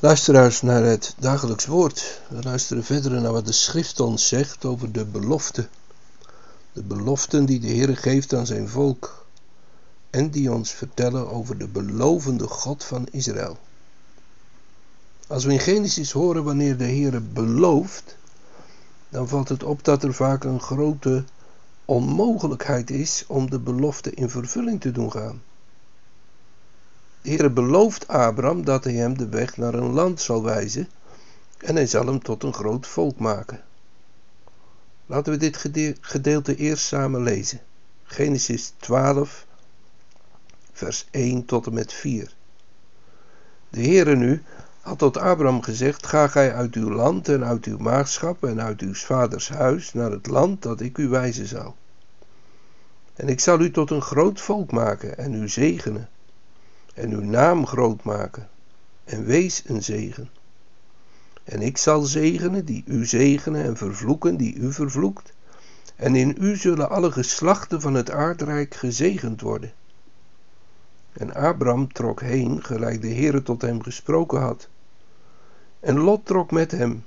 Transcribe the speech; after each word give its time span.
Luisteraars 0.00 0.62
naar 0.62 0.82
het 0.82 1.14
dagelijks 1.18 1.66
woord. 1.66 2.20
We 2.28 2.42
luisteren 2.42 2.84
verder 2.84 3.20
naar 3.20 3.32
wat 3.32 3.46
de 3.46 3.52
schrift 3.52 4.00
ons 4.00 4.28
zegt 4.28 4.64
over 4.64 4.92
de 4.92 5.04
belofte. 5.04 5.68
De 6.72 6.82
beloften 6.82 7.44
die 7.44 7.60
de 7.60 7.66
Heer 7.66 7.96
geeft 7.96 8.34
aan 8.34 8.46
zijn 8.46 8.68
volk. 8.68 9.26
En 10.10 10.30
die 10.30 10.52
ons 10.52 10.70
vertellen 10.70 11.30
over 11.30 11.58
de 11.58 11.68
belovende 11.68 12.46
God 12.46 12.84
van 12.84 13.06
Israël. 13.10 13.58
Als 15.26 15.44
we 15.44 15.52
in 15.52 15.60
Genesis 15.60 16.12
horen 16.12 16.44
wanneer 16.44 16.76
de 16.76 16.84
Heer 16.84 17.22
belooft, 17.32 18.16
dan 19.08 19.28
valt 19.28 19.48
het 19.48 19.62
op 19.62 19.84
dat 19.84 20.02
er 20.02 20.14
vaak 20.14 20.44
een 20.44 20.60
grote 20.60 21.24
onmogelijkheid 21.84 22.90
is 22.90 23.24
om 23.26 23.50
de 23.50 23.58
belofte 23.58 24.10
in 24.14 24.30
vervulling 24.30 24.80
te 24.80 24.92
doen 24.92 25.12
gaan. 25.12 25.42
De 27.28 27.34
Heer 27.34 27.52
belooft 27.52 28.08
Abraham 28.08 28.64
dat 28.64 28.84
hij 28.84 28.92
hem 28.92 29.18
de 29.18 29.28
weg 29.28 29.56
naar 29.56 29.74
een 29.74 29.92
land 29.92 30.20
zal 30.20 30.42
wijzen 30.42 30.88
en 31.58 31.74
hij 31.74 31.86
zal 31.86 32.06
hem 32.06 32.22
tot 32.22 32.42
een 32.42 32.54
groot 32.54 32.86
volk 32.86 33.18
maken. 33.18 33.60
Laten 35.06 35.32
we 35.32 35.38
dit 35.38 35.96
gedeelte 36.00 36.56
eerst 36.56 36.84
samen 36.84 37.22
lezen. 37.22 37.60
Genesis 38.02 38.72
12, 38.76 39.46
vers 40.72 41.06
1 41.10 41.44
tot 41.44 41.66
en 41.66 41.74
met 41.74 41.92
4. 41.92 42.34
De 43.70 43.80
Heere 43.80 44.16
nu 44.16 44.42
had 44.80 44.98
tot 44.98 45.16
Abraham 45.16 45.62
gezegd: 45.62 46.06
Ga 46.06 46.28
gij 46.28 46.54
uit 46.54 46.74
uw 46.74 46.90
land 46.90 47.28
en 47.28 47.44
uit 47.44 47.64
uw 47.64 47.78
maagschap 47.78 48.44
en 48.44 48.60
uit 48.60 48.80
uw 48.80 48.94
vaders 48.94 49.48
huis 49.48 49.92
naar 49.92 50.10
het 50.10 50.26
land 50.26 50.62
dat 50.62 50.80
ik 50.80 50.98
u 50.98 51.08
wijzen 51.08 51.46
zal. 51.46 51.76
En 53.14 53.28
ik 53.28 53.40
zal 53.40 53.60
u 53.60 53.70
tot 53.70 53.90
een 53.90 54.02
groot 54.02 54.40
volk 54.40 54.72
maken 54.72 55.18
en 55.18 55.34
u 55.34 55.48
zegenen 55.48 56.08
en 56.98 57.12
uw 57.12 57.24
naam 57.24 57.66
groot 57.66 58.04
maken 58.04 58.48
en 59.04 59.24
wees 59.24 59.62
een 59.66 59.82
zegen. 59.82 60.30
En 61.44 61.62
ik 61.62 61.76
zal 61.76 62.00
zegenen 62.00 62.64
die 62.64 62.82
u 62.86 63.06
zegenen 63.06 63.64
en 63.64 63.76
vervloeken 63.76 64.36
die 64.36 64.54
u 64.54 64.72
vervloekt. 64.72 65.32
En 65.96 66.14
in 66.14 66.36
u 66.40 66.56
zullen 66.56 66.90
alle 66.90 67.12
geslachten 67.12 67.80
van 67.80 67.94
het 67.94 68.10
aardrijk 68.10 68.74
gezegend 68.74 69.40
worden. 69.40 69.72
En 71.12 71.34
Abram 71.34 71.92
trok 71.92 72.20
heen, 72.20 72.64
gelijk 72.64 73.02
de 73.02 73.14
Heere 73.14 73.42
tot 73.42 73.62
hem 73.62 73.82
gesproken 73.82 74.40
had. 74.40 74.68
En 75.80 75.98
Lot 75.98 76.26
trok 76.26 76.50
met 76.50 76.70
hem. 76.70 77.04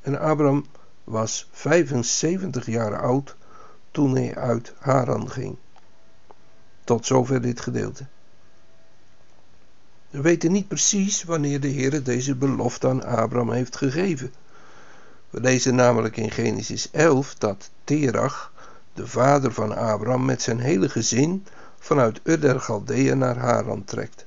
En 0.00 0.20
Abram 0.20 0.66
was 1.04 1.48
75 1.52 2.66
jaar 2.66 3.00
oud 3.00 3.36
toen 3.90 4.16
hij 4.16 4.36
uit 4.36 4.74
Haran 4.78 5.30
ging. 5.30 5.56
Tot 6.84 7.06
zover 7.06 7.40
dit 7.40 7.60
gedeelte. 7.60 8.06
We 10.12 10.20
weten 10.20 10.52
niet 10.52 10.68
precies 10.68 11.24
wanneer 11.24 11.60
de 11.60 11.68
Heer 11.68 12.02
deze 12.02 12.34
belofte 12.34 12.88
aan 12.88 13.04
Abraham 13.04 13.52
heeft 13.52 13.76
gegeven. 13.76 14.32
We 15.30 15.40
lezen 15.40 15.74
namelijk 15.74 16.16
in 16.16 16.30
Genesis 16.30 16.90
11 16.90 17.34
dat 17.34 17.70
Terach, 17.84 18.52
de 18.94 19.06
vader 19.06 19.52
van 19.52 19.76
Abraham, 19.76 20.24
met 20.24 20.42
zijn 20.42 20.58
hele 20.58 20.88
gezin 20.88 21.46
vanuit 21.78 22.20
Ur 22.22 22.40
der 22.40 23.16
naar 23.16 23.36
Haran 23.36 23.84
trekt. 23.84 24.24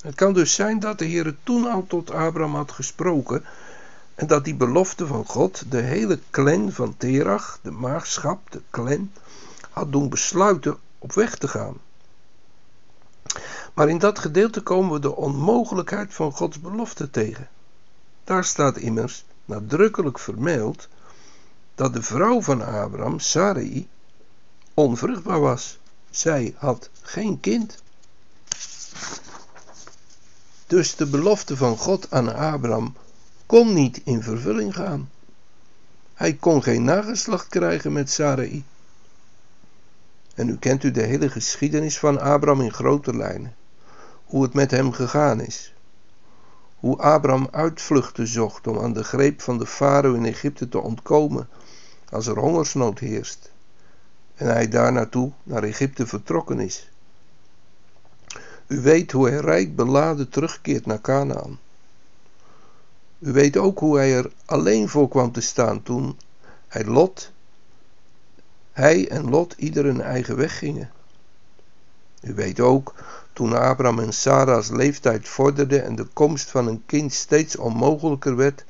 Het 0.00 0.14
kan 0.14 0.32
dus 0.32 0.54
zijn 0.54 0.80
dat 0.80 0.98
de 0.98 1.04
Heer 1.04 1.36
toen 1.42 1.66
al 1.66 1.84
tot 1.86 2.10
Abraham 2.10 2.54
had 2.54 2.72
gesproken 2.72 3.44
en 4.14 4.26
dat 4.26 4.44
die 4.44 4.54
belofte 4.54 5.06
van 5.06 5.24
God 5.24 5.64
de 5.68 5.80
hele 5.80 6.18
clan 6.30 6.72
van 6.72 6.96
Terach, 6.96 7.58
de 7.62 7.70
maagschap, 7.70 8.50
de 8.50 8.60
clan, 8.70 9.10
had 9.70 9.92
doen 9.92 10.08
besluiten 10.08 10.76
op 10.98 11.12
weg 11.12 11.36
te 11.36 11.48
gaan. 11.48 11.76
Maar 13.74 13.88
in 13.88 13.98
dat 13.98 14.18
gedeelte 14.18 14.60
komen 14.60 14.92
we 14.92 14.98
de 14.98 15.16
onmogelijkheid 15.16 16.14
van 16.14 16.32
Gods 16.32 16.60
belofte 16.60 17.10
tegen. 17.10 17.48
Daar 18.24 18.44
staat 18.44 18.76
immers 18.76 19.24
nadrukkelijk 19.44 20.18
vermeld 20.18 20.88
dat 21.74 21.92
de 21.92 22.02
vrouw 22.02 22.42
van 22.42 22.62
Abraham, 22.62 23.18
Sarai, 23.18 23.88
onvruchtbaar 24.74 25.40
was. 25.40 25.78
Zij 26.10 26.54
had 26.56 26.90
geen 27.02 27.40
kind. 27.40 27.82
Dus 30.66 30.96
de 30.96 31.06
belofte 31.06 31.56
van 31.56 31.76
God 31.76 32.10
aan 32.10 32.34
Abraham 32.34 32.96
kon 33.46 33.72
niet 33.72 34.00
in 34.04 34.22
vervulling 34.22 34.74
gaan. 34.74 35.10
Hij 36.14 36.34
kon 36.34 36.62
geen 36.62 36.84
nageslacht 36.84 37.48
krijgen 37.48 37.92
met 37.92 38.10
Sarai. 38.10 38.64
En 40.40 40.48
u 40.48 40.56
kent 40.56 40.84
u 40.84 40.90
de 40.90 41.02
hele 41.02 41.30
geschiedenis 41.30 41.98
van 41.98 42.20
Abraham 42.20 42.60
in 42.60 42.72
grote 42.72 43.16
lijnen 43.16 43.54
hoe 44.24 44.42
het 44.42 44.54
met 44.54 44.70
hem 44.70 44.92
gegaan 44.92 45.40
is. 45.40 45.74
Hoe 46.76 46.98
Abraham 46.98 47.48
uitvluchten 47.50 48.26
zocht 48.26 48.66
om 48.66 48.78
aan 48.78 48.92
de 48.92 49.04
greep 49.04 49.40
van 49.40 49.58
de 49.58 49.66
farao 49.66 50.14
in 50.14 50.24
Egypte 50.24 50.68
te 50.68 50.78
ontkomen 50.78 51.48
als 52.10 52.26
er 52.26 52.38
hongersnood 52.38 52.98
heerst. 52.98 53.52
En 54.34 54.46
hij 54.46 54.68
daar 54.68 54.92
naartoe 54.92 55.32
naar 55.42 55.62
Egypte 55.62 56.06
vertrokken 56.06 56.60
is. 56.60 56.90
U 58.66 58.80
weet 58.80 59.12
hoe 59.12 59.28
hij 59.28 59.38
rijk 59.38 59.76
beladen 59.76 60.28
terugkeert 60.28 60.86
naar 60.86 61.00
Canaan. 61.00 61.58
U 63.18 63.32
weet 63.32 63.56
ook 63.56 63.78
hoe 63.78 63.96
hij 63.96 64.16
er 64.16 64.32
alleen 64.44 64.88
voor 64.88 65.08
kwam 65.08 65.32
te 65.32 65.40
staan 65.40 65.82
toen 65.82 66.18
hij 66.68 66.84
Lot, 66.84 67.32
hij 68.80 69.08
en 69.08 69.30
Lot 69.30 69.54
ieder 69.56 69.86
een 69.86 70.00
eigen 70.00 70.36
weg 70.36 70.58
gingen. 70.58 70.90
U 72.22 72.34
weet 72.34 72.60
ook 72.60 72.94
toen 73.32 73.52
Abraham 73.52 73.98
en 73.98 74.12
Sarah's 74.12 74.68
leeftijd 74.68 75.28
vorderde 75.28 75.80
en 75.80 75.94
de 75.96 76.04
komst 76.04 76.50
van 76.50 76.66
een 76.66 76.82
kind 76.86 77.12
steeds 77.12 77.56
onmogelijker 77.56 78.36
werd, 78.36 78.64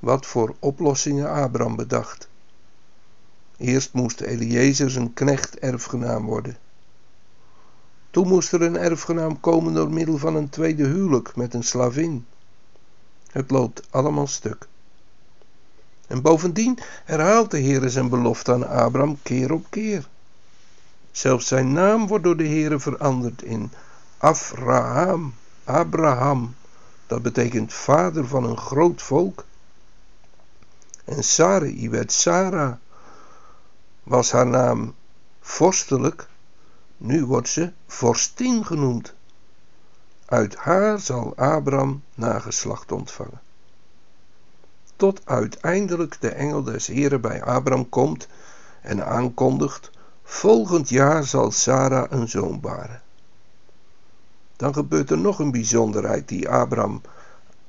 wat 0.00 0.26
voor 0.26 0.54
oplossingen 0.58 1.30
Abraham 1.30 1.76
bedacht. 1.76 2.28
Eerst 3.56 3.92
moest 3.92 4.20
Eliezer 4.20 4.90
zijn 4.90 5.12
knecht 5.12 5.58
erfgenaam 5.58 6.24
worden. 6.24 6.56
Toen 8.10 8.28
moest 8.28 8.52
er 8.52 8.62
een 8.62 8.76
erfgenaam 8.76 9.40
komen 9.40 9.74
door 9.74 9.90
middel 9.90 10.18
van 10.18 10.36
een 10.36 10.48
tweede 10.48 10.84
huwelijk 10.84 11.36
met 11.36 11.54
een 11.54 11.64
slavin. 11.64 12.26
Het 13.30 13.50
loopt 13.50 13.86
allemaal 13.90 14.26
stuk. 14.26 14.68
En 16.12 16.22
bovendien 16.22 16.78
herhaalt 17.04 17.50
de 17.50 17.58
Heer 17.58 17.90
zijn 17.90 18.08
belofte 18.08 18.52
aan 18.52 18.68
Abraham 18.68 19.18
keer 19.22 19.52
op 19.52 19.66
keer. 19.70 20.08
Zelfs 21.10 21.46
zijn 21.46 21.72
naam 21.72 22.06
wordt 22.06 22.24
door 22.24 22.36
de 22.36 22.44
Heer 22.44 22.80
veranderd 22.80 23.42
in 23.42 23.72
Abraham, 24.18 25.34
Abraham, 25.64 26.54
dat 27.06 27.22
betekent 27.22 27.72
vader 27.72 28.26
van 28.26 28.44
een 28.44 28.56
groot 28.56 29.02
volk. 29.02 29.44
En 31.04 31.24
Sarai 31.24 31.90
werd 31.90 32.12
Sarah, 32.12 32.74
was 34.02 34.32
haar 34.32 34.46
naam 34.46 34.94
vorstelijk, 35.40 36.28
nu 36.96 37.24
wordt 37.24 37.48
ze 37.48 37.72
vorstin 37.86 38.64
genoemd. 38.66 39.14
Uit 40.26 40.56
haar 40.56 40.98
zal 40.98 41.36
Abraham 41.36 42.02
nageslacht 42.14 42.92
ontvangen. 42.92 43.40
Tot 45.02 45.20
uiteindelijk 45.24 46.20
de 46.20 46.28
engel 46.28 46.62
des 46.62 46.86
Heren 46.86 47.20
bij 47.20 47.42
Abraham 47.42 47.88
komt 47.88 48.28
en 48.82 49.06
aankondigt: 49.06 49.90
Volgend 50.22 50.88
jaar 50.88 51.24
zal 51.24 51.50
Sarah 51.50 52.10
een 52.10 52.28
zoon 52.28 52.60
baren 52.60 53.02
dan 54.56 54.74
gebeurt 54.74 55.10
er 55.10 55.18
nog 55.18 55.38
een 55.38 55.50
bijzonderheid 55.50 56.28
die 56.28 56.48
Abraham 56.48 57.00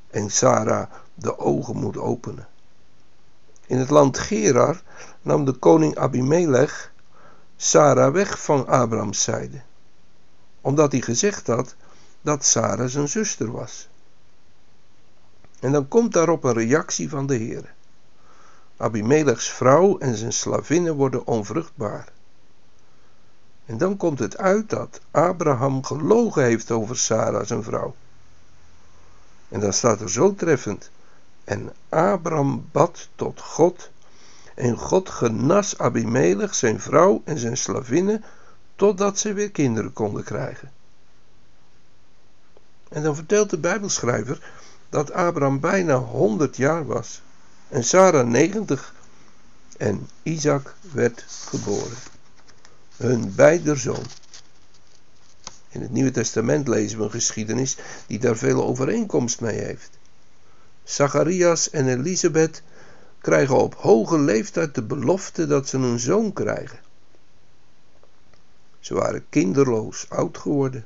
en 0.10 0.32
Sarah 0.32 0.92
de 1.14 1.40
ogen 1.40 1.76
moet 1.76 1.98
openen. 1.98 2.48
In 3.66 3.78
het 3.78 3.90
land 3.90 4.18
Gerar 4.18 4.82
nam 5.22 5.46
de 5.46 5.54
koning 5.54 5.98
Abimelech 5.98 6.92
Sarah 7.58 8.14
weg 8.14 8.44
van 8.44 8.68
Abrahams 8.68 9.24
zijde, 9.24 9.62
omdat 10.62 10.92
hij 10.92 11.02
gezegd 11.02 11.48
had 11.48 11.76
dat 12.22 12.46
Sarah 12.46 12.88
zijn 12.88 13.10
zuster 13.10 13.52
was. 13.52 13.90
En 15.64 15.72
dan 15.72 15.88
komt 15.88 16.14
daarop 16.14 16.44
een 16.44 16.54
reactie 16.54 17.10
van 17.10 17.26
de 17.26 17.36
Heer. 17.36 17.74
Abimelechs 18.78 19.50
vrouw 19.50 19.98
en 19.98 20.16
zijn 20.16 20.34
slavinnen 20.34 20.96
worden 20.96 21.28
onvruchtbaar. 21.28 22.08
En 23.66 23.78
dan 23.78 23.98
komt 23.98 24.20
het 24.20 24.38
uit 24.38 24.70
dat 24.70 25.02
Abraham 25.12 25.84
gelogen 25.84 26.44
heeft 26.44 26.72
over 26.72 26.98
Sarah, 26.98 27.46
zijn 27.46 27.64
vrouw. 27.64 27.96
En 29.50 29.60
dan 29.60 29.74
staat 29.74 30.02
er 30.02 30.10
zo 30.10 30.36
treffend. 30.36 30.90
En 31.44 31.74
Abraham 31.90 32.68
bad 32.72 33.10
tot 33.16 33.42
God 33.42 33.90
En 34.56 34.78
God 34.78 35.10
genas 35.10 35.78
Abimelech, 35.78 36.56
zijn 36.56 36.80
vrouw 36.80 37.22
en 37.26 37.38
zijn 37.38 37.58
slavinnen, 37.58 38.24
totdat 38.76 39.20
ze 39.20 39.34
weer 39.34 39.52
kinderen 39.52 39.94
konden 39.94 40.24
krijgen. 40.24 40.72
En 42.90 43.04
dan 43.04 43.16
vertelt 43.16 43.50
de 43.50 43.58
Bijbelschrijver 43.58 44.62
dat 44.94 45.12
Abraham 45.12 45.60
bijna 45.60 45.96
100 45.96 46.58
jaar 46.58 46.86
was 46.86 47.22
en 47.70 47.84
Sarah 47.84 48.28
90 48.28 48.94
en 49.78 50.10
Isaac 50.24 50.76
werd 50.92 51.26
geboren. 51.28 51.98
Hun 52.98 53.36
beider 53.36 53.78
zoon. 53.78 54.06
In 55.70 55.82
het 55.82 55.92
Nieuwe 55.92 56.12
Testament 56.12 56.68
lezen 56.68 56.98
we 56.98 57.04
een 57.04 57.12
geschiedenis 57.12 57.78
die 58.08 58.20
daar 58.20 58.38
veel 58.38 58.64
overeenkomst 58.64 59.42
mee 59.42 59.60
heeft. 59.60 59.90
Zacharias 60.84 61.70
en 61.70 61.88
Elisabeth 61.88 62.62
krijgen 63.22 63.58
op 63.58 63.76
hoge 63.76 64.20
leeftijd 64.20 64.76
de 64.76 64.84
belofte 64.84 65.48
dat 65.48 65.68
ze 65.68 65.78
een 65.78 66.00
zoon 66.00 66.34
krijgen. 66.34 66.80
Ze 68.80 68.94
waren 68.94 69.26
kinderloos 69.30 70.06
oud 70.10 70.38
geworden. 70.38 70.86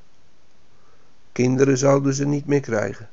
Kinderen 1.32 1.78
zouden 1.78 2.14
ze 2.14 2.26
niet 2.26 2.46
meer 2.46 2.62
krijgen. 2.62 3.10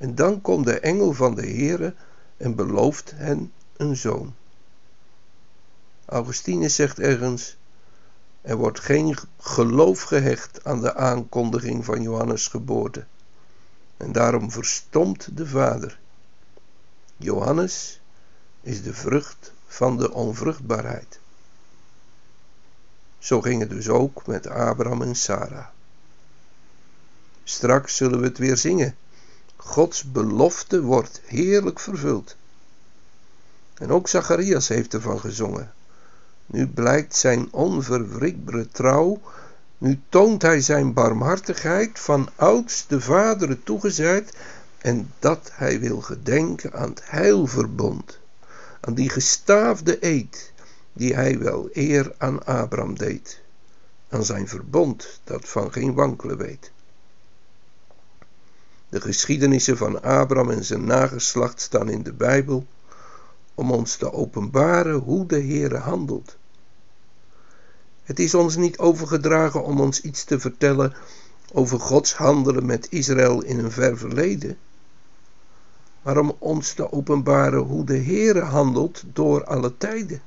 En 0.00 0.14
dan 0.14 0.40
komt 0.40 0.66
de 0.66 0.80
engel 0.80 1.12
van 1.12 1.34
de 1.34 1.46
Heere 1.46 1.94
en 2.36 2.54
belooft 2.54 3.12
hen 3.14 3.52
een 3.76 3.96
zoon. 3.96 4.34
Augustinus 6.04 6.74
zegt 6.74 6.98
ergens: 6.98 7.56
er 8.40 8.56
wordt 8.56 8.80
geen 8.80 9.16
geloof 9.38 10.02
gehecht 10.02 10.64
aan 10.64 10.80
de 10.80 10.94
aankondiging 10.94 11.84
van 11.84 12.02
Johannes' 12.02 12.48
geboorte. 12.48 13.04
En 13.96 14.12
daarom 14.12 14.50
verstomt 14.50 15.36
de 15.36 15.46
vader. 15.46 15.98
Johannes 17.16 18.00
is 18.60 18.82
de 18.82 18.94
vrucht 18.94 19.52
van 19.66 19.96
de 19.96 20.12
onvruchtbaarheid. 20.12 21.20
Zo 23.18 23.40
ging 23.40 23.60
het 23.60 23.70
dus 23.70 23.88
ook 23.88 24.26
met 24.26 24.46
Abraham 24.46 25.02
en 25.02 25.14
Sarah. 25.14 25.66
Straks 27.44 27.96
zullen 27.96 28.20
we 28.20 28.26
het 28.26 28.38
weer 28.38 28.56
zingen. 28.56 28.96
Gods 29.64 30.12
belofte 30.12 30.82
wordt 30.82 31.20
heerlijk 31.24 31.80
vervuld. 31.80 32.36
En 33.74 33.90
ook 33.90 34.08
Zacharias 34.08 34.68
heeft 34.68 34.94
ervan 34.94 35.20
gezongen. 35.20 35.72
Nu 36.46 36.66
blijkt 36.66 37.16
zijn 37.16 37.48
onverwrikbare 37.50 38.68
trouw. 38.68 39.20
Nu 39.78 40.00
toont 40.08 40.42
hij 40.42 40.60
zijn 40.60 40.92
barmhartigheid 40.92 41.98
van 41.98 42.28
ouds 42.36 42.86
de 42.86 43.00
vaderen 43.00 43.62
toegezet 43.62 44.36
en 44.78 45.12
dat 45.18 45.50
hij 45.52 45.80
wil 45.80 46.00
gedenken 46.00 46.72
aan 46.72 46.88
het 46.88 47.02
heilverbond, 47.04 48.18
aan 48.80 48.94
die 48.94 49.10
gestaafde 49.10 50.06
eed 50.06 50.52
die 50.92 51.14
hij 51.14 51.38
wel 51.38 51.68
eer 51.72 52.14
aan 52.18 52.44
Abraham 52.44 52.98
deed, 52.98 53.40
aan 54.08 54.24
zijn 54.24 54.48
verbond 54.48 55.20
dat 55.24 55.48
van 55.48 55.72
geen 55.72 55.94
wankelen 55.94 56.36
weet. 56.36 56.70
De 58.90 59.00
geschiedenissen 59.00 59.76
van 59.76 60.02
Abraham 60.02 60.50
en 60.50 60.64
zijn 60.64 60.84
nageslacht 60.84 61.60
staan 61.60 61.88
in 61.88 62.02
de 62.02 62.12
Bijbel 62.12 62.66
om 63.54 63.72
ons 63.72 63.96
te 63.96 64.12
openbaren 64.12 64.94
hoe 64.94 65.26
de 65.26 65.40
Heere 65.40 65.76
handelt. 65.76 66.36
Het 68.02 68.18
is 68.18 68.34
ons 68.34 68.56
niet 68.56 68.78
overgedragen 68.78 69.64
om 69.64 69.80
ons 69.80 70.00
iets 70.00 70.24
te 70.24 70.40
vertellen 70.40 70.94
over 71.52 71.80
Gods 71.80 72.14
handelen 72.14 72.66
met 72.66 72.86
Israël 72.90 73.42
in 73.42 73.58
een 73.58 73.70
ver 73.70 73.98
verleden, 73.98 74.58
maar 76.02 76.18
om 76.18 76.36
ons 76.38 76.72
te 76.72 76.92
openbaren 76.92 77.60
hoe 77.60 77.84
de 77.84 77.98
Heere 77.98 78.40
handelt 78.40 79.02
door 79.12 79.44
alle 79.44 79.76
tijden. 79.76 80.22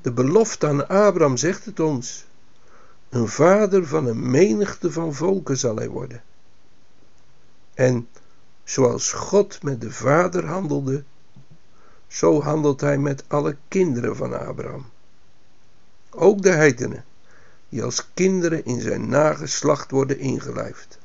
De 0.00 0.12
belofte 0.12 0.66
aan 0.66 0.88
Abraham 0.88 1.36
zegt 1.36 1.64
het 1.64 1.80
ons. 1.80 2.26
Een 3.08 3.28
vader 3.28 3.86
van 3.86 4.06
een 4.06 4.30
menigte 4.30 4.92
van 4.92 5.14
volken 5.14 5.58
zal 5.58 5.76
hij 5.76 5.88
worden. 5.88 6.22
En 7.78 8.08
zoals 8.64 9.12
God 9.12 9.62
met 9.62 9.80
de 9.80 9.90
vader 9.90 10.46
handelde, 10.46 11.04
zo 12.06 12.42
handelt 12.42 12.80
hij 12.80 12.98
met 12.98 13.24
alle 13.28 13.56
kinderen 13.68 14.16
van 14.16 14.46
Abraham. 14.46 14.90
Ook 16.10 16.42
de 16.42 16.50
heidenen, 16.50 17.04
die 17.68 17.82
als 17.82 18.08
kinderen 18.14 18.64
in 18.64 18.80
zijn 18.80 19.08
nageslacht 19.08 19.90
worden 19.90 20.18
ingelijfd. 20.18 20.98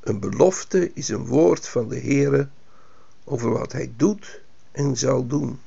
Een 0.00 0.20
belofte 0.20 0.92
is 0.92 1.08
een 1.08 1.26
woord 1.26 1.68
van 1.68 1.88
de 1.88 2.00
Heere 2.00 2.48
over 3.24 3.50
wat 3.50 3.72
hij 3.72 3.92
doet 3.96 4.40
en 4.72 4.96
zal 4.96 5.26
doen. 5.26 5.60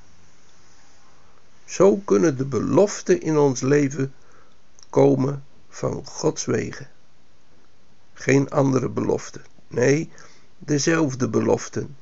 Zo 1.66 1.96
kunnen 1.98 2.38
de 2.38 2.46
beloften 2.46 3.22
in 3.22 3.38
ons 3.38 3.62
leven 3.62 4.14
komen 4.90 5.46
van 5.70 6.06
Gods 6.06 6.46
wegen. 6.46 6.91
Geen 8.22 8.50
andere 8.50 8.90
beloften. 8.90 9.42
Nee, 9.68 10.10
dezelfde 10.58 11.30
beloften, 11.30 11.98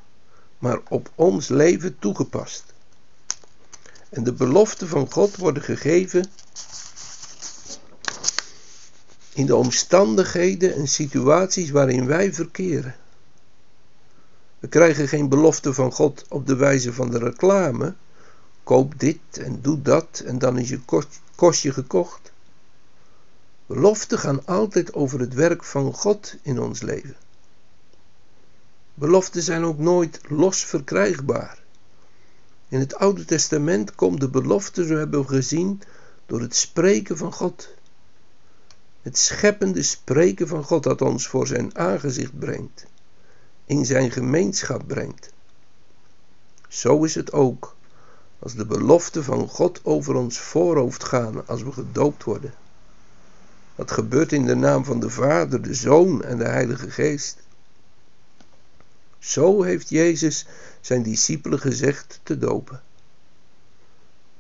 maar 0.57 0.79
op 0.89 1.11
ons 1.15 1.47
leven 1.47 1.99
toegepast. 1.99 2.63
En 4.09 4.23
de 4.23 4.33
beloften 4.33 4.87
van 4.87 5.11
God 5.11 5.35
worden 5.35 5.63
gegeven 5.63 6.25
in 9.33 9.45
de 9.45 9.55
omstandigheden 9.55 10.75
en 10.75 10.87
situaties 10.87 11.69
waarin 11.69 12.05
wij 12.05 12.33
verkeren. 12.33 12.95
We 14.59 14.67
krijgen 14.67 15.07
geen 15.07 15.29
belofte 15.29 15.73
van 15.73 15.91
God 15.91 16.25
op 16.29 16.47
de 16.47 16.55
wijze 16.55 16.93
van 16.93 17.09
de 17.09 17.17
reclame. 17.19 17.95
Koop 18.63 18.99
dit 18.99 19.19
en 19.31 19.61
doe 19.61 19.81
dat 19.81 20.23
en 20.25 20.39
dan 20.39 20.57
is 20.57 20.69
je 20.69 20.79
kostje 21.35 21.73
gekocht. 21.73 22.31
Beloften 23.69 24.19
gaan 24.19 24.45
altijd 24.45 24.93
over 24.93 25.19
het 25.19 25.33
werk 25.33 25.63
van 25.63 25.93
God 25.93 26.35
in 26.41 26.59
ons 26.59 26.81
leven. 26.81 27.15
Beloften 28.93 29.41
zijn 29.41 29.63
ook 29.63 29.77
nooit 29.77 30.19
los 30.27 30.65
verkrijgbaar. 30.65 31.63
In 32.67 32.79
het 32.79 32.95
Oude 32.95 33.25
Testament 33.25 33.95
komt 33.95 34.19
de 34.19 34.29
belofte, 34.29 34.85
zo 34.85 34.95
hebben 34.95 35.21
we 35.21 35.27
gezien, 35.27 35.81
door 36.25 36.41
het 36.41 36.55
spreken 36.55 37.17
van 37.17 37.33
God. 37.33 37.73
Het 39.01 39.17
scheppende 39.17 39.83
spreken 39.83 40.47
van 40.47 40.63
God 40.63 40.83
dat 40.83 41.01
ons 41.01 41.27
voor 41.27 41.47
zijn 41.47 41.77
aangezicht 41.77 42.39
brengt, 42.39 42.85
in 43.65 43.85
zijn 43.85 44.11
gemeenschap 44.11 44.87
brengt. 44.87 45.33
Zo 46.67 47.03
is 47.03 47.15
het 47.15 47.31
ook 47.31 47.75
als 48.39 48.53
de 48.53 48.65
beloften 48.65 49.23
van 49.23 49.47
God 49.47 49.79
over 49.83 50.15
ons 50.15 50.39
voorhoofd 50.39 51.03
gaan 51.03 51.47
als 51.47 51.63
we 51.63 51.71
gedoopt 51.71 52.23
worden. 52.23 52.53
Dat 53.79 53.91
gebeurt 53.91 54.31
in 54.31 54.45
de 54.45 54.55
naam 54.55 54.85
van 54.85 54.99
de 54.99 55.09
Vader, 55.09 55.61
de 55.61 55.73
Zoon 55.73 56.23
en 56.23 56.37
de 56.37 56.47
Heilige 56.47 56.91
Geest. 56.91 57.37
Zo 59.19 59.61
heeft 59.61 59.89
Jezus 59.89 60.45
zijn 60.81 61.03
discipelen 61.03 61.59
gezegd 61.59 62.19
te 62.23 62.37
dopen. 62.37 62.81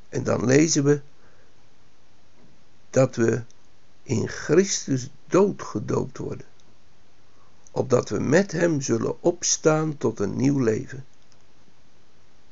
En 0.09 0.23
dan 0.23 0.45
lezen 0.45 0.83
we 0.83 1.01
dat 2.89 3.15
we 3.15 3.41
in 4.03 4.27
Christus 4.27 5.09
doodgedoopt 5.27 6.17
worden, 6.17 6.45
opdat 7.71 8.09
we 8.09 8.19
met 8.19 8.51
Hem 8.51 8.81
zullen 8.81 9.21
opstaan 9.21 9.97
tot 9.97 10.19
een 10.19 10.35
nieuw 10.35 10.59
leven. 10.59 11.05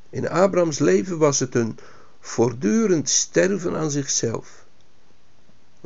In 0.09 0.29
Abrahams 0.29 0.79
leven 0.79 1.17
was 1.17 1.39
het 1.39 1.55
een 1.55 1.77
voortdurend 2.19 3.09
sterven 3.09 3.75
aan 3.75 3.91
zichzelf, 3.91 4.65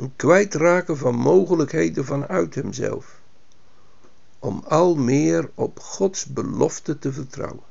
een 0.02 0.16
kwijtraken 0.16 0.96
van 0.96 1.14
mogelijkheden 1.14 2.04
vanuit 2.04 2.54
hemzelf, 2.54 3.20
om 4.38 4.64
al 4.68 4.94
meer 4.94 5.50
op 5.54 5.80
Gods 5.80 6.26
belofte 6.26 6.98
te 6.98 7.12
vertrouwen. 7.12 7.64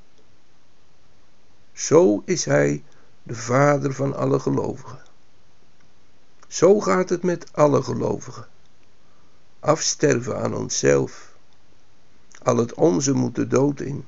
Zo 1.74 2.22
is 2.26 2.46
Hij 2.46 2.84
de 3.24 3.36
Vader 3.36 3.94
van 3.94 4.16
alle 4.16 4.40
gelovigen. 4.40 5.02
Zo 6.48 6.80
gaat 6.80 7.10
het 7.10 7.24
met 7.24 7.54
alle 7.54 7.84
gelovigen. 7.84 8.48
Afsterven 9.60 10.42
aan 10.42 10.56
onszelf. 10.56 11.34
Al 12.44 12.58
het 12.58 12.74
onze 12.74 13.14
moet 13.14 13.36
de 13.36 13.48
dood 13.48 13.80
in, 13.80 14.06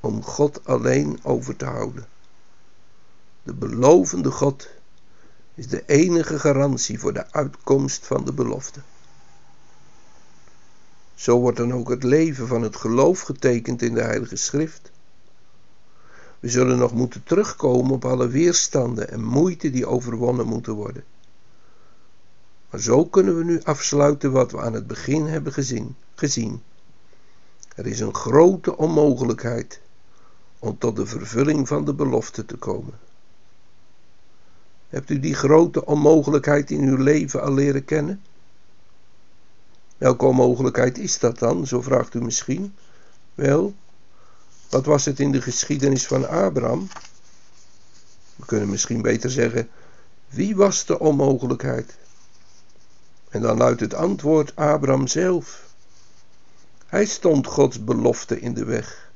om 0.00 0.22
God 0.22 0.66
alleen 0.66 1.18
over 1.22 1.56
te 1.56 1.64
houden. 1.64 2.06
De 3.42 3.54
belovende 3.54 4.30
God 4.30 4.68
is 5.56 5.68
de 5.68 5.82
enige 5.86 6.38
garantie 6.38 6.98
voor 6.98 7.12
de 7.12 7.32
uitkomst 7.32 8.06
van 8.06 8.24
de 8.24 8.32
belofte. 8.32 8.80
Zo 11.14 11.38
wordt 11.38 11.56
dan 11.56 11.72
ook 11.72 11.88
het 11.88 12.02
leven 12.02 12.46
van 12.46 12.62
het 12.62 12.76
geloof 12.76 13.20
getekend 13.20 13.82
in 13.82 13.94
de 13.94 14.02
Heilige 14.02 14.36
Schrift. 14.36 14.90
We 16.40 16.48
zullen 16.48 16.78
nog 16.78 16.92
moeten 16.92 17.22
terugkomen 17.24 17.90
op 17.90 18.04
alle 18.04 18.28
weerstanden 18.28 19.10
en 19.10 19.24
moeite 19.24 19.70
die 19.70 19.86
overwonnen 19.86 20.46
moeten 20.46 20.72
worden. 20.72 21.04
Maar 22.70 22.80
zo 22.80 23.04
kunnen 23.04 23.36
we 23.36 23.44
nu 23.44 23.62
afsluiten 23.62 24.32
wat 24.32 24.52
we 24.52 24.60
aan 24.60 24.72
het 24.72 24.86
begin 24.86 25.26
hebben 25.26 25.52
gezien. 25.52 25.96
gezien. 26.14 26.62
Er 27.74 27.86
is 27.86 28.00
een 28.00 28.14
grote 28.14 28.76
onmogelijkheid 28.76 29.80
om 30.58 30.78
tot 30.78 30.96
de 30.96 31.06
vervulling 31.06 31.68
van 31.68 31.84
de 31.84 31.94
belofte 31.94 32.44
te 32.44 32.56
komen. 32.56 33.05
Hebt 34.96 35.10
u 35.10 35.20
die 35.20 35.34
grote 35.34 35.86
onmogelijkheid 35.86 36.70
in 36.70 36.82
uw 36.82 36.96
leven 36.96 37.42
al 37.42 37.52
leren 37.52 37.84
kennen? 37.84 38.22
Welke 39.96 40.24
onmogelijkheid 40.24 40.98
is 40.98 41.18
dat 41.18 41.38
dan, 41.38 41.66
zo 41.66 41.82
vraagt 41.82 42.14
u 42.14 42.22
misschien? 42.22 42.74
Wel, 43.34 43.74
wat 44.68 44.86
was 44.86 45.04
het 45.04 45.20
in 45.20 45.32
de 45.32 45.42
geschiedenis 45.42 46.06
van 46.06 46.28
Abraham? 46.28 46.88
We 48.36 48.46
kunnen 48.46 48.68
misschien 48.68 49.02
beter 49.02 49.30
zeggen, 49.30 49.68
wie 50.28 50.56
was 50.56 50.84
de 50.84 50.98
onmogelijkheid? 50.98 51.96
En 53.28 53.40
dan 53.40 53.56
luidt 53.56 53.80
het 53.80 53.94
antwoord 53.94 54.56
Abraham 54.56 55.06
zelf. 55.06 55.74
Hij 56.86 57.04
stond 57.04 57.46
Gods 57.46 57.84
belofte 57.84 58.40
in 58.40 58.54
de 58.54 58.64
weg, 58.64 59.10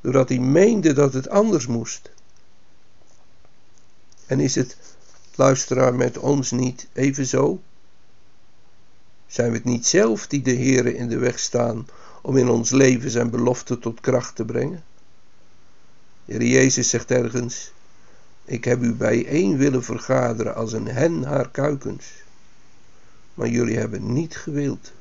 doordat 0.00 0.28
hij 0.28 0.38
meende 0.38 0.92
dat 0.92 1.12
het 1.12 1.28
anders 1.28 1.66
moest. 1.66 2.10
En 4.26 4.40
is 4.40 4.54
het, 4.54 4.76
luisteraar, 5.36 5.94
met 5.94 6.18
ons 6.18 6.50
niet 6.50 6.88
even 6.92 7.26
zo? 7.26 7.60
Zijn 9.26 9.50
we 9.50 9.56
het 9.56 9.64
niet 9.64 9.86
zelf 9.86 10.26
die 10.26 10.42
de 10.42 10.54
Heere 10.54 10.94
in 10.94 11.08
de 11.08 11.18
weg 11.18 11.38
staan 11.38 11.86
om 12.22 12.36
in 12.36 12.48
ons 12.48 12.70
leven 12.70 13.10
zijn 13.10 13.30
belofte 13.30 13.78
tot 13.78 14.00
kracht 14.00 14.36
te 14.36 14.44
brengen? 14.44 14.84
De 16.24 16.48
Jezus 16.48 16.88
zegt 16.88 17.10
ergens, 17.10 17.72
ik 18.44 18.64
heb 18.64 18.82
u 18.82 18.92
bijeen 18.92 19.56
willen 19.56 19.84
vergaderen 19.84 20.54
als 20.54 20.72
een 20.72 20.86
hen 20.86 21.22
haar 21.22 21.50
kuikens, 21.50 22.06
maar 23.34 23.48
jullie 23.48 23.76
hebben 23.76 24.12
niet 24.12 24.36
gewild. 24.36 24.92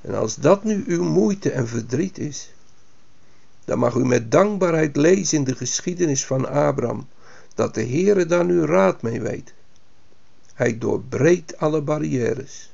En 0.00 0.14
als 0.14 0.34
dat 0.34 0.64
nu 0.64 0.84
uw 0.86 1.04
moeite 1.04 1.50
en 1.50 1.68
verdriet 1.68 2.18
is, 2.18 2.52
dan 3.64 3.78
mag 3.78 3.94
u 3.94 4.04
met 4.04 4.30
dankbaarheid 4.30 4.96
lezen 4.96 5.38
in 5.38 5.44
de 5.44 5.54
geschiedenis 5.54 6.26
van 6.26 6.48
Abraham, 6.48 7.08
dat 7.58 7.74
de 7.74 7.84
Heere 7.84 8.26
daar 8.26 8.44
nu 8.44 8.64
raad 8.64 9.02
mee 9.02 9.20
weet. 9.20 9.54
Hij 10.54 10.78
doorbreekt 10.78 11.56
alle 11.56 11.80
barrières 11.80 12.70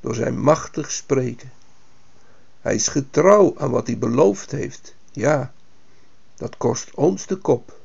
door 0.00 0.14
zijn 0.14 0.40
machtig 0.40 0.90
spreken. 0.90 1.52
Hij 2.60 2.74
is 2.74 2.88
getrouw 2.88 3.54
aan 3.58 3.70
wat 3.70 3.86
hij 3.86 3.98
beloofd 3.98 4.50
heeft. 4.50 4.94
Ja, 5.12 5.52
dat 6.34 6.56
kost 6.56 6.94
ons 6.94 7.26
de 7.26 7.36
kop, 7.36 7.80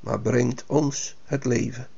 maar 0.00 0.20
brengt 0.20 0.64
ons 0.66 1.16
het 1.24 1.44
leven. 1.44 1.88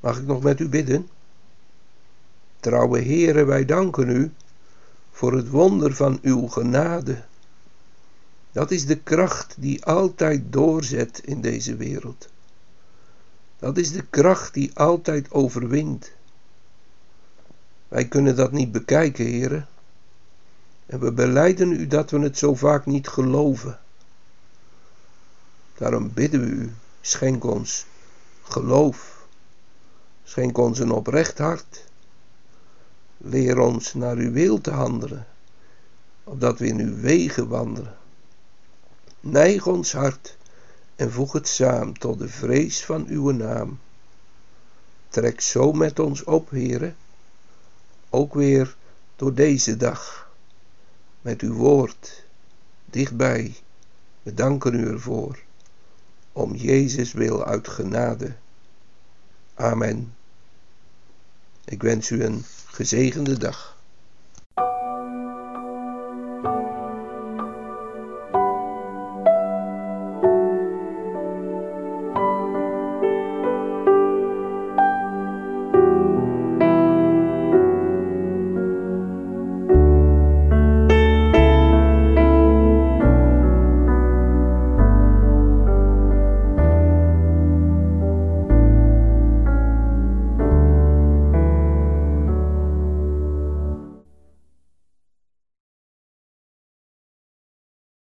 Mag 0.00 0.18
ik 0.18 0.26
nog 0.26 0.42
met 0.42 0.60
u 0.60 0.68
bidden? 0.68 1.08
Trouwe 2.60 3.02
Heere, 3.02 3.44
wij 3.44 3.64
danken 3.64 4.08
u 4.08 4.32
voor 5.10 5.32
het 5.32 5.48
wonder 5.48 5.94
van 5.94 6.18
uw 6.22 6.46
genade. 6.46 7.28
Dat 8.52 8.70
is 8.70 8.86
de 8.86 8.96
kracht 8.96 9.54
die 9.58 9.84
altijd 9.84 10.52
doorzet 10.52 11.20
in 11.24 11.40
deze 11.40 11.76
wereld. 11.76 12.28
Dat 13.58 13.76
is 13.76 13.92
de 13.92 14.04
kracht 14.10 14.54
die 14.54 14.70
altijd 14.74 15.30
overwint. 15.30 16.12
Wij 17.88 18.08
kunnen 18.08 18.36
dat 18.36 18.52
niet 18.52 18.72
bekijken, 18.72 19.24
heren. 19.24 19.68
En 20.86 21.00
we 21.00 21.12
beleiden 21.12 21.72
u 21.72 21.86
dat 21.86 22.10
we 22.10 22.18
het 22.18 22.38
zo 22.38 22.54
vaak 22.54 22.86
niet 22.86 23.08
geloven. 23.08 23.78
Daarom 25.74 26.12
bidden 26.12 26.40
we 26.40 26.46
u, 26.46 26.72
schenk 27.00 27.44
ons 27.44 27.86
geloof. 28.42 29.26
Schenk 30.24 30.58
ons 30.58 30.78
een 30.78 30.90
oprecht 30.90 31.38
hart. 31.38 31.84
Leer 33.16 33.58
ons 33.58 33.94
naar 33.94 34.16
uw 34.16 34.32
wil 34.32 34.60
te 34.60 34.70
handelen, 34.70 35.26
opdat 36.24 36.58
we 36.58 36.66
in 36.66 36.78
uw 36.78 37.00
wegen 37.00 37.48
wandelen. 37.48 37.98
Neig 39.20 39.66
ons 39.66 39.92
hart 39.92 40.36
en 40.96 41.12
voeg 41.12 41.32
het 41.32 41.48
samen 41.48 41.92
tot 41.92 42.18
de 42.18 42.28
vrees 42.28 42.84
van 42.84 43.06
uw 43.06 43.30
naam. 43.30 43.78
Trek 45.08 45.40
zo 45.40 45.72
met 45.72 45.98
ons 45.98 46.24
op, 46.24 46.50
heren, 46.50 46.96
ook 48.10 48.34
weer 48.34 48.76
door 49.16 49.34
deze 49.34 49.76
dag, 49.76 50.30
met 51.20 51.40
uw 51.40 51.54
woord 51.54 52.24
dichtbij. 52.84 53.56
We 54.22 54.34
danken 54.34 54.74
u 54.74 54.86
ervoor, 54.86 55.38
om 56.32 56.54
Jezus 56.54 57.12
wil 57.12 57.44
uit 57.44 57.68
genade. 57.68 58.34
Amen. 59.54 60.14
Ik 61.64 61.82
wens 61.82 62.10
u 62.10 62.24
een 62.24 62.44
gezegende 62.66 63.38
dag. 63.38 63.79